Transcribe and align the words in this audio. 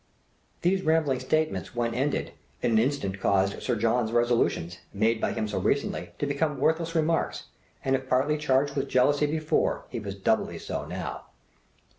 These 0.63 0.81
rambling 0.81 1.19
statements 1.19 1.75
when 1.75 1.93
ended, 1.93 2.31
in 2.63 2.71
an 2.71 2.79
instant 2.79 3.19
caused 3.19 3.61
Sir 3.61 3.75
John's 3.75 4.11
resolutions, 4.11 4.79
made 4.91 5.21
by 5.21 5.31
him 5.33 5.47
so 5.47 5.59
recently, 5.59 6.09
to 6.17 6.25
become 6.25 6.57
worthless 6.59 6.95
remarks; 6.95 7.43
and 7.85 7.95
if 7.95 8.09
partly 8.09 8.39
charged 8.39 8.75
with 8.75 8.89
jealousy 8.89 9.27
before, 9.27 9.85
he 9.89 9.99
was 9.99 10.15
doubly 10.15 10.57
so 10.57 10.87
now. 10.87 11.25